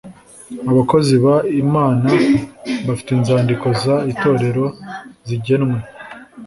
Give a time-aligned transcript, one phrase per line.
[0.71, 1.25] abakozi b
[1.63, 2.09] imana
[2.87, 4.65] bafite inzandiko z itorero
[5.27, 5.77] zigenwe